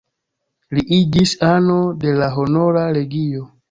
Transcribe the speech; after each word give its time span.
Li 0.77 0.85
iĝis 0.97 1.35
ano 1.51 1.79
de 2.05 2.19
la 2.25 2.35
Honora 2.41 2.91
Legio. 3.01 3.51